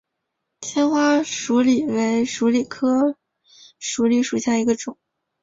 [0.61, 3.15] 纤花鼠李为鼠李科
[3.77, 4.97] 鼠李属下的一个种。